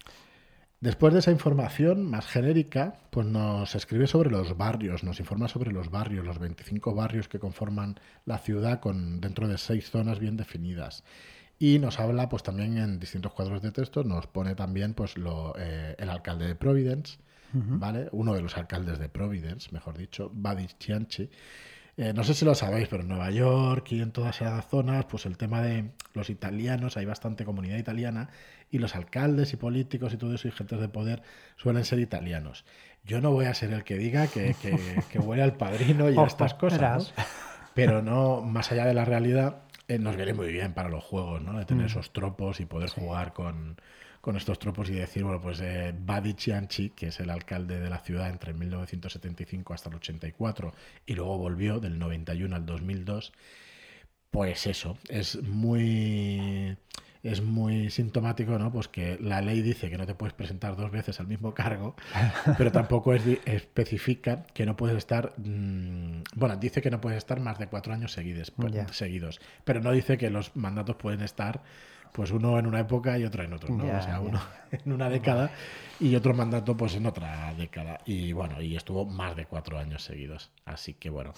Después 0.81 1.13
de 1.13 1.19
esa 1.19 1.33
información 1.33 2.09
más 2.09 2.29
genérica, 2.29 2.95
pues 3.11 3.27
nos 3.27 3.75
escribe 3.75 4.07
sobre 4.07 4.31
los 4.31 4.57
barrios, 4.57 5.03
nos 5.03 5.19
informa 5.19 5.49
sobre 5.49 5.73
los 5.73 5.91
barrios, 5.91 6.25
los 6.25 6.39
25 6.39 6.95
barrios 6.95 7.27
que 7.27 7.41
conforman 7.41 7.99
la 8.25 8.39
ciudad 8.39 8.79
con 8.79 9.21
dentro 9.21 9.49
de 9.49 9.59
seis 9.59 9.91
zonas 9.91 10.21
bien 10.21 10.37
definidas. 10.37 11.03
Y 11.59 11.81
nos 11.81 11.99
habla, 11.99 12.29
pues 12.29 12.45
también 12.45 12.79
en 12.79 13.01
distintos 13.01 13.33
cuadros 13.33 13.61
de 13.61 13.73
texto, 13.73 14.05
nos 14.05 14.29
pone 14.29 14.55
también 14.55 14.95
pues 14.95 15.19
lo, 15.19 15.55
eh, 15.59 15.97
el 15.99 16.09
alcalde 16.11 16.47
de 16.47 16.55
Providence, 16.55 17.19
¿vale? 17.53 18.09
Uno 18.13 18.35
de 18.35 18.43
los 18.43 18.57
alcaldes 18.57 19.01
de 19.01 19.09
Providence, 19.09 19.71
mejor 19.73 19.99
dicho, 19.99 20.31
Buddy 20.33 20.67
Chianchi. 20.79 21.29
Eh, 21.99 22.13
no 22.15 22.23
sé 22.23 22.33
si 22.33 22.45
lo 22.45 22.55
sabéis, 22.55 22.87
pero 22.87 23.03
en 23.03 23.09
Nueva 23.09 23.29
York 23.33 23.91
y 23.91 24.01
en 24.01 24.13
todas 24.13 24.41
esas 24.41 24.65
zonas, 24.69 25.05
pues 25.07 25.27
el 25.27 25.37
tema 25.37 25.63
de 25.63 25.91
los 26.15 26.31
italianos, 26.31 26.97
hay 26.97 27.05
bastante 27.05 27.45
comunidad 27.45 27.77
italiana, 27.77 28.29
y 28.71 28.79
los 28.79 28.95
alcaldes 28.95 29.53
y 29.53 29.57
políticos 29.57 30.15
y 30.15 30.17
todo 30.17 30.33
eso 30.33 30.47
y 30.47 30.53
gentes 30.53 30.79
de 30.79 30.89
poder 30.89 31.23
suelen 31.57 31.85
ser 31.85 31.99
italianos. 31.99 32.65
Yo 33.05 33.21
no 33.21 33.33
voy 33.33 33.47
a 33.47 33.55
ser 33.55 33.73
el 33.73 33.83
que 33.83 33.97
diga 33.97 34.29
que, 34.29 34.55
que, 34.63 34.79
que 35.11 35.19
huele 35.19 35.43
al 35.43 35.57
padrino 35.57 36.09
y 36.09 36.17
a 36.19 36.25
estas 36.25 36.55
cosas. 36.55 37.13
¿no? 37.17 37.25
Pero 37.79 38.03
no, 38.03 38.43
más 38.43 38.73
allá 38.73 38.87
de 38.87 38.93
la 38.93 39.05
realidad, 39.05 39.63
eh, 39.87 40.01
nos 40.01 40.17
viene 40.17 40.35
muy 40.35 40.51
bien 40.51 40.73
para 40.75 40.89
los 40.89 41.05
juegos, 41.05 41.41
¿no? 41.43 41.57
De 41.57 41.65
tener 41.65 41.85
Mm. 41.85 41.87
esos 41.87 42.13
tropos 42.13 42.59
y 42.59 42.67
poder 42.67 42.91
jugar 42.91 43.33
con, 43.33 43.77
con 44.21 44.37
estos 44.37 44.59
tropos 44.59 44.91
y 44.91 44.95
decir, 44.95 45.23
bueno, 45.23 45.41
pues 45.41 45.61
eh, 45.61 45.95
Badi 45.97 46.35
Chianchi, 46.35 46.91
que 46.91 47.07
es 47.07 47.21
el 47.21 47.31
alcalde 47.31 47.79
de 47.79 47.89
la 47.89 48.01
ciudad 48.01 48.31
entre 48.31 48.53
1975 48.53 49.75
hasta 49.75 49.91
el 49.91 49.95
84 49.95 50.75
y 51.07 51.15
luego 51.15 51.39
volvió 51.39 51.79
del 51.79 52.01
91 52.01 52.57
al 52.57 52.67
2002, 52.67 53.33
pues 54.33 54.67
eso, 54.67 54.99
es 55.09 55.41
muy 55.45 56.77
es 57.23 57.43
muy 57.43 57.91
sintomático, 57.91 58.59
¿no? 58.59 58.71
Pues 58.71 58.89
que 58.89 59.19
la 59.21 59.41
ley 59.41 59.63
dice 59.63 59.91
que 59.91 59.99
no 59.99 60.07
te 60.07 60.15
puedes 60.15 60.35
presentar 60.35 60.77
dos 60.77 60.91
veces 60.91 61.19
al 61.21 61.27
mismo 61.27 61.55
cargo, 61.55 61.95
pero 62.59 62.71
tampoco 62.73 63.15
especifica 63.15 64.45
que 64.55 64.67
no 64.67 64.77
puedes 64.77 64.97
estar, 64.97 65.35
mm, 65.37 66.23
bueno, 66.37 66.57
dice 66.57 66.81
que 66.81 66.91
no 66.91 67.01
puedes 67.01 67.19
estar 67.19 67.41
más 67.41 67.59
de 67.59 67.67
cuatro 67.67 67.93
años 67.93 68.13
seguidos, 68.13 68.53
seguidos, 68.93 69.41
pero 69.65 69.81
no 69.81 69.93
dice 69.93 70.19
que 70.19 70.31
los 70.31 70.55
mandatos 70.57 70.97
pueden 70.97 71.23
estar, 71.23 71.63
pues 72.13 72.31
uno 72.31 72.59
en 72.59 72.67
una 72.67 72.81
época 72.81 73.19
y 73.19 73.25
otro 73.25 73.43
en 73.43 73.53
otro, 73.53 73.75
¿no? 73.75 73.85
o 73.85 74.03
sea, 74.03 74.21
uno 74.21 74.41
en 74.71 74.93
una 74.93 75.11
década 75.11 75.51
y 76.01 76.15
otro 76.15 76.35
mandato, 76.35 76.77
pues 76.77 76.95
en 76.95 77.07
otra 77.07 77.53
década. 77.55 77.99
Y 78.07 78.33
bueno, 78.33 78.61
y 78.61 78.77
estuvo 78.77 79.05
más 79.05 79.37
de 79.37 79.47
cuatro 79.47 79.79
años 79.79 80.03
seguidos, 80.03 80.51
así 80.65 80.95
que 80.95 81.11
bueno. 81.11 81.33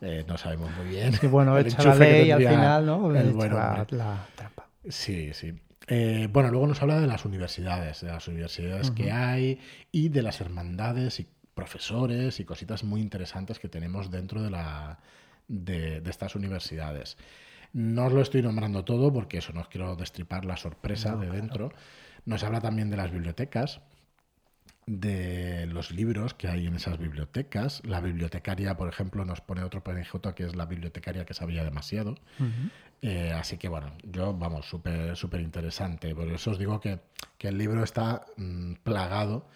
Eh, 0.00 0.24
no 0.26 0.36
sabemos 0.36 0.70
muy 0.76 0.86
bien. 0.86 1.14
Y 1.22 1.26
bueno, 1.28 1.56
hecha 1.56 1.82
la 1.82 1.94
ley 1.94 2.30
al 2.30 2.40
final, 2.40 2.84
¿no? 2.84 3.10
la 3.10 4.26
trampa. 4.36 4.63
Sí, 4.88 5.32
sí. 5.32 5.54
Eh, 5.86 6.28
bueno, 6.32 6.50
luego 6.50 6.66
nos 6.66 6.80
habla 6.82 7.00
de 7.00 7.06
las 7.06 7.24
universidades, 7.24 8.00
de 8.00 8.08
las 8.08 8.26
universidades 8.28 8.90
que 8.90 9.12
hay 9.12 9.60
y 9.92 10.08
de 10.08 10.22
las 10.22 10.40
hermandades 10.40 11.20
y 11.20 11.26
profesores 11.54 12.40
y 12.40 12.44
cositas 12.44 12.84
muy 12.84 13.00
interesantes 13.00 13.58
que 13.58 13.68
tenemos 13.68 14.10
dentro 14.10 14.42
de, 14.42 14.50
la, 14.50 14.98
de, 15.48 16.02
estas 16.08 16.34
universidades. 16.34 17.16
No 17.72 18.06
os 18.06 18.12
lo 18.12 18.22
estoy 18.22 18.42
nombrando 18.42 18.84
todo 18.84 19.12
porque 19.12 19.38
eso, 19.38 19.52
no 19.52 19.60
os 19.60 19.68
quiero 19.68 19.96
destripar 19.96 20.44
la 20.44 20.56
sorpresa 20.56 21.16
de 21.16 21.30
dentro. 21.30 21.72
Nos 22.24 22.44
habla 22.44 22.60
también 22.60 22.90
de 22.90 22.96
las 22.96 23.10
bibliotecas, 23.10 23.80
de 24.86 25.66
los 25.66 25.90
libros 25.90 26.34
que 26.34 26.48
hay 26.48 26.66
en 26.66 26.74
esas 26.76 26.98
bibliotecas. 26.98 27.82
La 27.84 28.00
bibliotecaria, 28.00 28.76
por 28.76 28.88
ejemplo, 28.88 29.24
nos 29.24 29.40
pone 29.40 29.62
otro 29.62 29.82
PNJ 29.82 30.34
que 30.34 30.44
es 30.44 30.54
la 30.56 30.66
bibliotecaria 30.66 31.24
que 31.24 31.34
sabía 31.34 31.64
demasiado. 31.64 32.16
Eh, 33.02 33.32
así 33.32 33.58
que 33.58 33.68
bueno, 33.68 33.92
yo, 34.02 34.34
vamos, 34.34 34.66
súper 34.66 35.16
súper 35.16 35.40
interesante. 35.40 36.14
Por 36.14 36.28
eso 36.28 36.50
os 36.50 36.58
digo 36.58 36.80
que, 36.80 37.00
el 37.40 37.58
libro 37.58 37.84
está 37.84 38.24
mm, 38.38 38.74
plagado 38.82 39.46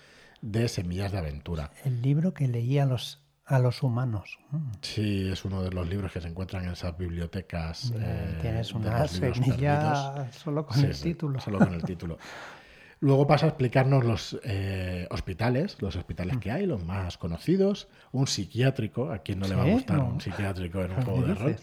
de 0.43 0.69
semillas 0.69 1.11
de 1.11 1.19
aventura. 1.19 1.71
El 1.85 2.03
libro 2.03 2.35
que 2.35 2.47
leía 2.47 2.83
a 2.83 2.87
los, 2.87 3.23
a 3.47 3.59
los 3.59 3.83
humanos. 3.83 4.39
Mm. 4.51 4.71
Sí, 4.83 5.31
es 5.31 5.47
uno 5.47 5.63
de 5.63 5.71
los 5.71 5.89
libros 5.89 6.13
que 6.13 6.21
se 6.21 6.29
encuentran 6.29 6.65
en 6.65 6.73
esas 6.73 6.99
bibliotecas. 6.99 7.95
Eh, 7.97 8.39
tienes 8.43 8.75
una 8.75 9.09
semilla 9.09 10.31
solo 10.33 10.67
con 10.67 10.85
el 10.85 11.01
título. 11.01 11.41
Solo 11.41 11.59
con 11.59 11.73
el 11.73 11.83
título. 11.83 12.19
Luego 13.01 13.27
pasa 13.27 13.47
a 13.47 13.49
explicarnos 13.51 14.05
los 14.05 14.41
eh, 14.43 15.07
hospitales, 15.11 15.81
los 15.81 15.95
hospitales 15.95 16.37
mm. 16.37 16.41
que 16.41 16.51
hay, 16.51 16.67
los 16.67 16.85
más 16.85 17.17
conocidos, 17.17 17.89
un 18.11 18.27
psiquiátrico, 18.27 19.13
a 19.13 19.19
quien 19.19 19.39
no 19.39 19.47
le 19.47 19.55
va 19.55 19.63
a 19.63 19.67
gustar 19.67 20.01
un 20.01 20.21
psiquiátrico 20.21 20.83
en 20.83 20.91
un 20.93 21.03
juego 21.05 21.23
de 21.23 21.35
rol. 21.35 21.57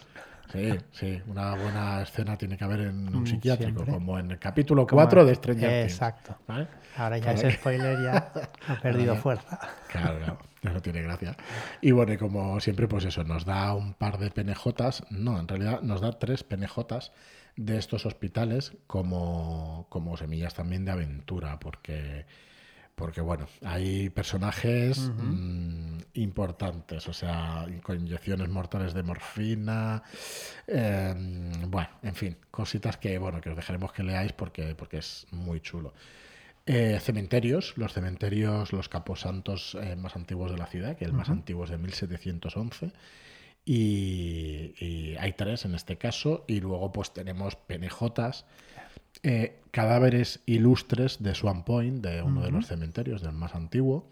Sí, 0.51 0.69
sí, 0.91 1.21
una 1.27 1.55
buena 1.55 2.03
escena 2.03 2.37
tiene 2.37 2.55
que 2.55 2.63
haber 2.63 2.81
en 2.81 3.13
un 3.13 3.23
mm, 3.23 3.27
psiquiátrico, 3.27 3.85
como 3.85 4.17
en 4.19 4.31
el 4.31 4.39
capítulo 4.39 4.85
4 4.87 5.25
de 5.25 5.35
Stranger 5.35 5.81
Things. 5.81 5.93
Exacto. 5.93 6.37
Ahora 6.95 7.17
ya 7.17 7.31
ese 7.33 7.51
spoiler 7.51 8.01
ya 8.01 8.31
ha 8.67 8.75
perdido 8.79 9.15
fuerza. 9.15 9.59
Claro, 9.89 10.19
claro, 10.19 10.39
no 10.61 10.81
tiene 10.81 11.01
gracia. 11.01 11.35
Y 11.81 11.91
bueno, 11.91 12.13
y 12.13 12.17
como 12.17 12.59
siempre, 12.59 12.87
pues 12.87 13.05
eso, 13.05 13.23
nos 13.23 13.45
da 13.45 13.73
un 13.73 13.93
par 13.93 14.19
de 14.19 14.31
penejotas, 14.31 15.03
no, 15.09 15.39
en 15.39 15.47
realidad 15.47 15.81
nos 15.81 16.01
da 16.01 16.11
tres 16.13 16.43
penejotas 16.43 17.11
de 17.55 17.77
estos 17.77 18.05
hospitales 18.05 18.73
como, 18.87 19.87
como 19.89 20.17
semillas 20.17 20.53
también 20.53 20.85
de 20.85 20.91
aventura, 20.91 21.59
porque 21.59 22.25
porque 22.95 23.19
bueno, 23.19 23.47
hay 23.63 24.09
personajes 24.09 25.11
mm, 25.17 25.97
importantes, 26.13 27.07
o 27.09 27.13
sea, 27.13 27.67
con 27.83 27.99
inyecciones 27.99 28.47
mortales 28.49 28.93
de 28.93 29.03
morfina, 29.03 30.01
em, 30.65 31.69
bueno, 31.69 31.89
en 32.03 32.15
fin, 32.15 32.37
cositas 32.49 32.97
que 32.97 33.17
bueno, 33.17 33.41
que 33.41 33.49
os 33.49 33.55
dejaremos 33.55 33.91
que 33.91 34.03
leáis 34.03 34.31
porque, 34.31 34.75
porque 34.75 34.97
es 34.97 35.27
muy 35.31 35.59
chulo. 35.59 35.93
Eh, 36.65 36.99
cementerios, 37.01 37.73
los 37.75 37.93
cementerios, 37.93 38.71
los 38.71 38.89
caposantos 38.89 39.77
eh, 39.79 39.95
más 39.97 40.15
antiguos 40.15 40.51
de 40.51 40.57
la 40.57 40.65
ciudad, 40.65 40.95
que 40.95 41.05
el 41.05 41.13
más 41.13 41.29
antiguo 41.29 41.65
es 41.65 41.69
de 41.69 41.77
1711. 41.77 42.91
Y, 43.65 45.15
hay 45.19 45.33
tres 45.33 45.65
en 45.65 45.73
este 45.73 45.97
caso, 45.97 46.45
y 46.47 46.59
luego 46.61 46.91
pues 46.91 47.11
tenemos 47.13 47.55
penejotas, 47.55 48.45
eh, 49.23 49.59
cadáveres 49.71 50.41
ilustres 50.45 51.23
de 51.23 51.33
Swan 51.33 51.63
Point, 51.65 52.05
de 52.05 52.21
uno 52.21 52.43
de 52.43 52.51
los 52.51 52.67
cementerios, 52.67 53.21
del 53.21 53.31
más 53.31 53.55
antiguo. 53.55 54.07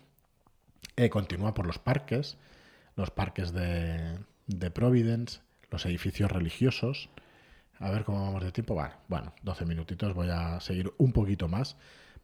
Eh, 0.95 1.09
continúa 1.09 1.53
por 1.53 1.67
los 1.67 1.77
parques, 1.77 2.37
los 2.95 3.11
parques 3.11 3.53
de, 3.53 4.17
de, 4.47 4.71
Providence, 4.71 5.41
los 5.69 5.85
edificios 5.85 6.31
religiosos. 6.31 7.09
A 7.79 7.91
ver 7.91 8.05
cómo 8.05 8.23
vamos 8.23 8.43
de 8.43 8.51
tiempo. 8.51 8.73
Bueno, 8.73 8.93
bueno, 9.07 9.33
12 9.43 9.65
minutitos, 9.65 10.13
voy 10.13 10.29
a 10.29 10.59
seguir 10.61 10.93
un 10.97 11.11
poquito 11.11 11.47
más 11.47 11.75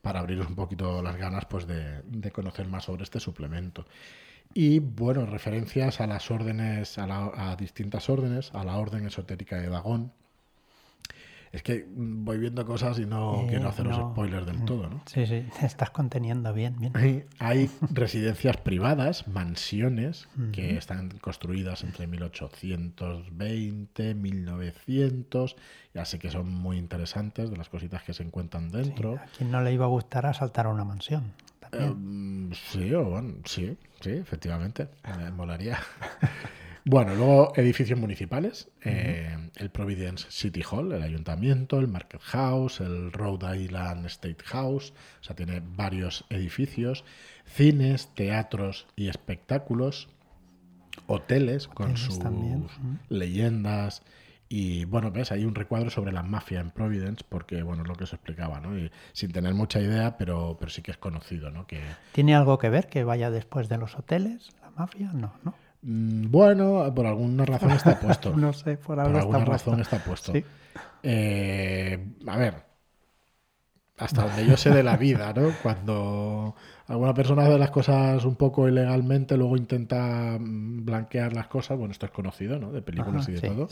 para 0.02 0.20
abriros 0.20 0.48
un 0.48 0.56
poquito 0.56 1.02
las 1.02 1.18
ganas 1.18 1.46
pues, 1.46 1.68
de, 1.68 2.02
de 2.04 2.32
conocer 2.32 2.68
más 2.68 2.86
sobre 2.86 3.04
este 3.04 3.20
suplemento. 3.20 3.86
Y 4.54 4.80
bueno, 4.80 5.26
referencias 5.28 6.02
a 6.02 6.08
las 6.08 6.32
órdenes, 6.32 6.98
a, 6.98 7.56
distintas 7.56 8.10
órdenes, 8.10 8.52
a 8.54 8.64
la 8.64 8.78
orden 8.78 9.06
esotérica 9.06 9.58
de 9.58 9.70
Dagón. 9.70 10.12
Es 11.52 11.64
que 11.64 11.88
voy 11.90 12.38
viendo 12.38 12.64
cosas 12.64 13.00
y 13.00 13.08
no 13.08 13.48
quiero 13.50 13.70
haceros 13.70 14.12
spoilers 14.12 14.46
del 14.46 14.66
todo, 14.66 14.88
¿no? 14.88 15.02
Sí, 15.08 15.26
sí, 15.26 15.48
estás 15.64 15.90
conteniendo 15.90 16.54
bien, 16.54 16.76
bien. 16.80 16.94
Hay, 17.40 17.72
residencias 17.92 18.58
privadas, 18.58 19.28
mansiones, 19.28 20.28
que 20.52 20.78
están 20.78 21.10
construidas 21.22 21.84
entre 21.84 22.06
1820, 22.06 24.14
1900, 24.14 25.56
y 25.96 25.98
así 25.98 26.20
que 26.20 26.30
son 26.30 26.54
muy 26.54 26.78
interesantes 26.78 27.50
de 27.50 27.58
las 27.58 27.70
cositas 27.70 28.04
que 28.04 28.14
se 28.14 28.22
encuentran 28.22 28.70
dentro. 28.70 29.16
a 29.16 29.26
quien 29.36 29.50
no 29.50 29.64
le 29.64 29.74
iba 29.74 29.86
a 29.86 29.90
gustar 29.90 30.28
asaltar 30.28 30.68
a 30.68 30.70
una 30.70 30.86
mansión. 30.86 31.34
Em, 31.72 32.52
sí, 32.54 32.92
sí, 33.46 33.76
sí, 34.02 34.12
efectivamente. 34.12 34.88
Me 35.18 35.32
molaría. 35.32 35.80
bueno, 36.86 37.16
luego 37.16 37.54
edificios 37.56 38.00
municipales. 38.00 38.70
Eh, 38.84 39.36
el 39.56 39.70
Providence 39.70 40.26
City 40.30 40.62
Hall, 40.70 40.92
el 40.92 41.04
ayuntamiento, 41.04 41.80
el 41.80 41.88
Market 41.88 42.22
House, 42.22 42.80
el 42.80 43.12
Rhode 43.12 43.58
Island 43.58 44.06
State 44.08 44.44
House. 44.46 44.94
O 45.22 45.24
sea, 45.24 45.36
tiene 45.36 45.62
varios 45.64 46.26
edificios. 46.30 47.04
Cines, 47.46 48.14
teatros 48.16 48.88
y 48.96 49.10
espectáculos. 49.10 50.10
Hoteles 51.08 51.68
con 51.68 51.98
sus 51.98 52.20
leyendas 53.10 54.04
y 54.52 54.86
bueno, 54.86 55.12
ves, 55.12 55.32
hay 55.32 55.46
un 55.46 55.54
recuadro 55.54 55.92
sobre 55.92 56.12
la 56.12 56.24
mafia 56.24 56.60
en 56.60 56.72
Providence, 56.72 57.24
porque 57.30 57.62
bueno, 57.62 57.84
es 57.84 57.88
lo 57.88 57.96
que 57.96 58.08
se 58.08 58.16
explicaba, 58.16 58.60
¿no? 58.60 58.76
Y 58.76 58.92
sin 59.14 59.32
tener 59.32 59.54
mucha 59.54 59.80
idea, 59.80 60.18
pero, 60.18 60.58
pero 60.60 60.72
sí 60.72 60.82
que 60.82 60.90
es 60.90 60.98
conocido, 60.98 61.52
¿no? 61.52 61.68
Que... 61.68 61.80
¿Tiene 62.14 62.36
algo 62.36 62.58
que 62.58 62.70
ver 62.70 62.88
que 62.88 63.04
vaya 63.04 63.30
después 63.30 63.70
de 63.70 63.78
los 63.78 63.96
hoteles, 63.96 64.50
la 64.64 64.72
mafia? 64.72 65.12
No, 65.14 65.34
¿no? 65.44 65.54
Mm, 65.84 66.32
bueno, 66.32 66.92
por 66.96 67.06
alguna 67.06 67.46
razón 67.46 67.72
está 67.72 68.00
puesto. 68.02 68.36
no 68.36 68.52
sé, 68.54 68.78
por, 68.78 69.00
alguna 69.00 69.46
razón 69.46 69.82
está 69.82 70.00
puesto. 70.00 70.34
Eh, 71.04 72.08
a 72.26 72.38
ver, 72.38 72.56
hasta 74.00 74.24
donde 74.24 74.48
yo 74.48 74.58
sé 74.58 74.72
de 74.72 74.82
la 74.82 74.98
vida, 74.98 75.32
¿no? 75.32 75.52
Cuando 75.62 76.56
alguna 76.88 77.14
persona 77.14 77.44
hace 77.44 77.60
las 77.60 77.70
cosas 77.70 78.26
un 78.26 78.36
poco 78.36 78.68
ilegalmente, 78.68 79.38
luego 79.38 79.58
intenta 79.58 80.38
mm, 80.40 80.86
blanquear 80.86 81.34
las 81.34 81.48
cosas, 81.48 81.78
bueno, 81.78 81.92
esto 81.92 82.08
es 82.08 82.12
conocido, 82.12 82.58
¿no? 82.58 82.72
De 82.72 82.82
películas 82.82 83.30
y 83.30 83.34
de 83.34 83.42
todo. 83.42 83.70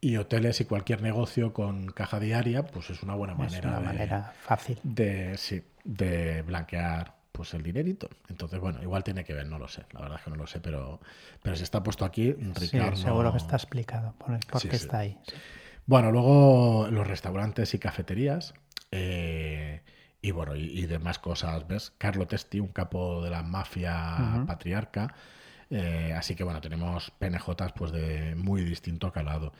Y 0.00 0.16
hoteles 0.16 0.60
y 0.60 0.64
cualquier 0.64 1.02
negocio 1.02 1.52
con 1.52 1.86
caja 1.86 2.20
diaria, 2.20 2.64
pues 2.64 2.90
es 2.90 3.02
una 3.02 3.14
buena 3.14 3.34
manera. 3.34 3.70
una 3.70 3.80
manera 3.80 4.32
fácil. 4.40 4.78
De, 4.84 5.36
sí, 5.36 5.62
de 5.84 6.42
blanquear 6.42 7.18
pues 7.32 7.54
el 7.54 7.62
dinerito. 7.62 8.08
Entonces, 8.28 8.58
bueno, 8.58 8.82
igual 8.82 9.04
tiene 9.04 9.24
que 9.24 9.32
ver, 9.32 9.46
no 9.46 9.58
lo 9.58 9.68
sé, 9.68 9.84
la 9.92 10.00
verdad 10.00 10.18
es 10.18 10.24
que 10.24 10.30
no 10.30 10.36
lo 10.36 10.46
sé, 10.46 10.60
pero, 10.60 11.00
pero 11.40 11.54
si 11.54 11.62
está 11.62 11.82
puesto 11.84 12.04
aquí, 12.04 12.32
Ricardo... 12.32 12.96
Sí, 12.96 13.02
seguro 13.02 13.30
que 13.30 13.38
está 13.38 13.54
explicado 13.54 14.12
por, 14.18 14.38
qué 14.60 14.76
está 14.76 14.98
ahí. 14.98 15.16
Bueno, 15.86 16.10
luego 16.10 16.88
los 16.90 17.06
restaurantes 17.06 17.74
y 17.74 17.78
cafeterías. 17.78 18.54
Eh, 18.90 19.82
y 20.20 20.32
bueno, 20.32 20.56
y, 20.56 20.84
demás 20.86 21.18
cosas, 21.18 21.66
¿ves? 21.68 21.92
Carlo 21.96 22.26
Testi, 22.26 22.58
un 22.58 22.68
capo 22.68 23.22
de 23.22 23.30
la 23.30 23.42
mafia 23.42 24.44
patriarca. 24.46 25.14
Eh, 25.70 26.14
así 26.16 26.34
que 26.34 26.44
bueno, 26.44 26.60
tenemos 26.60 27.10
PNJs 27.18 27.72
pues 27.76 27.92
de 27.92 28.34
muy 28.34 28.64
distinto 28.64 29.12
calado. 29.12 29.52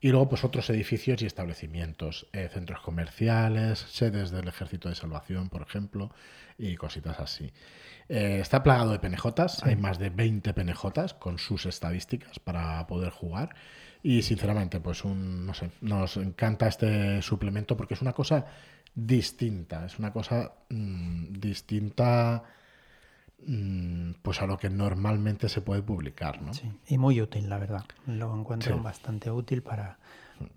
Y 0.00 0.10
luego, 0.10 0.28
pues 0.28 0.44
otros 0.44 0.68
edificios 0.70 1.22
y 1.22 1.26
establecimientos, 1.26 2.26
eh, 2.32 2.48
centros 2.52 2.80
comerciales, 2.80 3.78
sedes 3.78 4.30
del 4.30 4.46
Ejército 4.46 4.88
de 4.88 4.94
Salvación, 4.94 5.48
por 5.48 5.62
ejemplo, 5.62 6.10
y 6.58 6.76
cositas 6.76 7.18
así. 7.18 7.52
Eh, 8.08 8.38
está 8.40 8.62
plagado 8.62 8.92
de 8.92 8.98
penejotas, 8.98 9.62
hay 9.64 9.74
más 9.76 9.98
de 9.98 10.10
20 10.10 10.52
penejotas 10.52 11.14
con 11.14 11.38
sus 11.38 11.66
estadísticas 11.66 12.38
para 12.38 12.86
poder 12.86 13.10
jugar. 13.10 13.56
Y 14.02 14.22
sinceramente, 14.22 14.80
pues 14.80 15.04
un, 15.04 15.46
no 15.46 15.54
sé, 15.54 15.70
nos 15.80 16.16
encanta 16.18 16.68
este 16.68 17.22
suplemento 17.22 17.76
porque 17.76 17.94
es 17.94 18.02
una 18.02 18.12
cosa 18.12 18.46
distinta, 18.94 19.86
es 19.86 19.98
una 19.98 20.12
cosa 20.12 20.52
mm, 20.68 21.32
distinta 21.40 22.44
pues 24.22 24.42
a 24.42 24.46
lo 24.46 24.58
que 24.58 24.70
normalmente 24.70 25.48
se 25.48 25.60
puede 25.60 25.82
publicar, 25.82 26.42
¿no? 26.42 26.52
Sí, 26.54 26.70
y 26.88 26.98
muy 26.98 27.20
útil, 27.20 27.48
la 27.48 27.58
verdad. 27.58 27.84
Lo 28.06 28.34
encuentro 28.34 28.82
bastante 28.82 29.30
útil 29.30 29.62
para, 29.62 29.98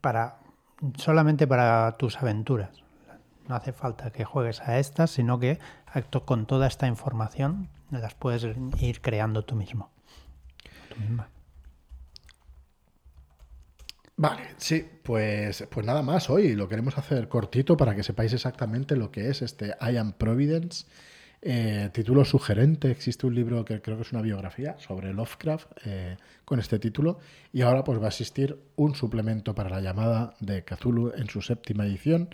para 0.02 0.40
solamente 0.98 1.46
para 1.46 1.98
tus 1.98 2.18
aventuras. 2.18 2.84
No 3.48 3.56
hace 3.56 3.74
falta 3.74 4.12
que 4.12 4.26
juegues 4.26 4.62
a 4.62 4.80
estas, 4.80 5.12
sino 5.12 5.40
que 5.40 5.60
con 6.26 6.46
toda 6.46 6.68
esta 6.68 6.88
información 6.88 7.70
las 7.92 8.14
puedes 8.14 8.46
ir 8.80 9.02
creando 9.02 9.44
tú 9.44 9.56
mismo. 9.56 9.90
Tú 10.90 11.00
misma. 11.00 11.30
Vale, 14.18 14.50
sí, 14.58 14.86
pues, 15.04 15.66
pues 15.72 15.86
nada 15.86 16.02
más 16.02 16.30
hoy. 16.30 16.54
Lo 16.54 16.68
queremos 16.68 16.98
hacer 16.98 17.30
cortito 17.30 17.78
para 17.78 17.96
que 17.96 18.04
sepáis 18.04 18.34
exactamente 18.34 18.96
lo 18.96 19.12
que 19.12 19.30
es 19.30 19.42
este 19.42 19.76
I 19.82 19.98
Am 19.98 20.12
Providence. 20.12 20.86
Eh, 21.42 21.90
título 21.94 22.26
sugerente, 22.26 22.92
existe 22.92 23.26
un 23.26 23.34
libro 23.34 23.64
que 23.64 23.82
creo 23.82 23.96
que 23.96 24.04
es 24.04 24.12
una 24.12 24.22
biografía 24.22 24.78
sobre 24.80 25.14
Lovecraft 25.14 25.72
eh, 25.86 26.18
con 26.44 26.60
este 26.60 26.80
título. 26.80 27.20
Y 27.54 27.62
ahora 27.62 27.84
pues 27.84 28.00
va 28.00 28.06
a 28.06 28.10
existir 28.10 28.58
un 28.76 28.96
suplemento 28.96 29.56
para 29.56 29.70
la 29.70 29.82
llamada 29.82 30.36
de 30.40 30.64
Cthulhu 30.64 31.14
en 31.16 31.30
su 31.30 31.42
séptima 31.42 31.86
edición 31.86 32.30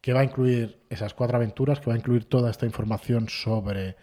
que 0.00 0.12
va 0.12 0.20
a 0.20 0.24
incluir 0.24 0.80
esas 0.88 1.14
cuatro 1.14 1.36
aventuras, 1.36 1.78
que 1.78 1.86
va 1.86 1.94
a 1.94 1.98
incluir 1.98 2.24
toda 2.24 2.50
esta 2.50 2.66
información 2.66 3.28
sobre 3.28 3.96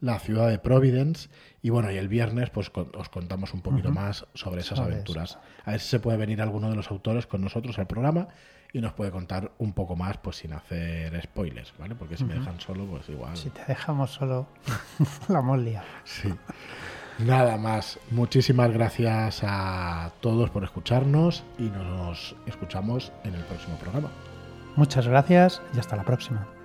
la 0.00 0.18
ciudad 0.18 0.48
de 0.48 0.58
Providence. 0.58 1.28
Y 1.62 1.70
bueno, 1.70 1.90
y 1.90 1.96
el 1.96 2.08
viernes 2.08 2.50
pues 2.50 2.70
os 2.74 3.08
contamos 3.08 3.54
un 3.54 3.60
poquito 3.60 3.90
más 3.90 4.26
sobre 4.34 4.62
esas 4.62 4.80
aventuras. 4.80 5.38
A 5.64 5.72
ver 5.72 5.80
si 5.80 5.88
se 5.88 6.00
puede 6.00 6.18
venir 6.18 6.40
alguno 6.40 6.70
de 6.70 6.76
los 6.76 6.90
autores 6.90 7.26
con 7.26 7.42
nosotros 7.42 7.78
al 7.78 7.86
programa 7.86 8.28
y 8.72 8.80
nos 8.80 8.92
puede 8.92 9.10
contar 9.10 9.52
un 9.58 9.72
poco 9.72 9.96
más 9.96 10.18
pues 10.18 10.36
sin 10.36 10.52
hacer 10.52 11.20
spoilers, 11.22 11.74
¿vale? 11.78 11.94
Porque 11.94 12.16
si 12.16 12.24
me 12.24 12.34
dejan 12.34 12.60
solo, 12.60 12.86
pues 12.86 13.08
igual. 13.08 13.36
Si 13.36 13.50
te 13.50 13.64
dejamos 13.66 14.12
solo, 14.12 14.46
la 15.28 15.42
molia. 15.42 15.84
Sí. 16.04 16.32
Nada 17.18 17.58
más. 17.58 17.98
Muchísimas 18.10 18.70
gracias 18.70 19.42
a 19.42 20.12
todos 20.20 20.50
por 20.50 20.64
escucharnos 20.64 21.44
y 21.58 21.64
nos 21.64 22.34
escuchamos 22.46 23.12
en 23.24 23.34
el 23.34 23.44
próximo 23.44 23.76
programa. 23.76 24.10
Muchas 24.76 25.06
gracias 25.06 25.60
y 25.74 25.78
hasta 25.78 25.96
la 25.96 26.04
próxima. 26.04 26.59